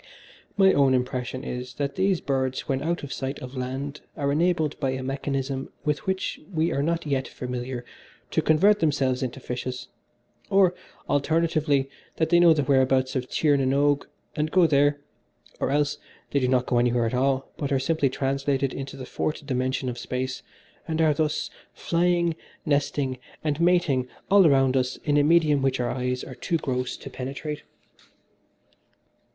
My 0.57 0.73
own 0.73 0.95
impression 0.95 1.43
is, 1.43 1.75
that 1.75 1.95
these 1.95 2.21
birds 2.21 2.61
when 2.67 2.81
out 2.81 3.03
of 3.03 3.13
sight 3.13 3.37
of 3.37 3.55
land 3.55 4.01
are 4.17 4.31
enabled 4.31 4.79
by 4.79 4.89
a 4.89 5.03
mechanism 5.03 5.69
with 5.85 6.07
which 6.07 6.39
we 6.51 6.71
are 6.71 6.81
not 6.81 7.05
yet 7.05 7.27
familiar, 7.27 7.85
to 8.31 8.41
convert 8.41 8.79
themselves 8.79 9.21
into 9.21 9.39
fishes, 9.39 9.89
or, 10.49 10.73
alternatively, 11.07 11.87
that 12.15 12.29
they 12.29 12.39
know 12.39 12.51
the 12.51 12.63
whereabouts 12.63 13.15
of 13.15 13.29
Tir 13.29 13.55
na 13.57 13.61
n 13.61 13.73
Og 13.75 14.07
and 14.35 14.49
go 14.49 14.65
there, 14.65 14.99
or 15.59 15.69
else 15.69 15.97
that 15.97 16.09
they 16.31 16.39
do 16.39 16.47
not 16.47 16.65
go 16.65 16.79
anywhere 16.79 17.05
at 17.05 17.13
all 17.13 17.51
but 17.57 17.71
are 17.71 17.77
simply 17.77 18.09
translated 18.09 18.73
into 18.73 18.97
the 18.97 19.05
Fourth 19.05 19.45
Dimension 19.45 19.87
of 19.87 19.99
Space, 19.99 20.41
and 20.87 20.99
are, 20.99 21.13
thus, 21.13 21.51
flying, 21.73 22.35
nesting 22.65 23.19
and 23.43 23.61
mating 23.61 24.07
all 24.31 24.47
around 24.47 24.75
us 24.75 24.95
in 25.03 25.17
a 25.17 25.23
medium 25.23 25.61
which 25.61 25.79
our 25.79 25.91
eyes 25.91 26.23
are 26.23 26.33
too 26.33 26.57
gross 26.57 26.97
to 26.97 27.09
penetrate. 27.11 27.61